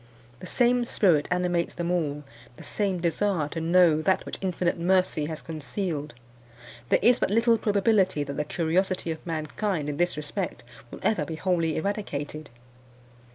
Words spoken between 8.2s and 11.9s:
that the curiosity of mankind in this respect will ever be wholly